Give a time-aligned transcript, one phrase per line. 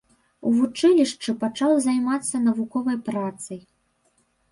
[0.51, 3.59] У вучылішчы пачаў займацца навуковай працай.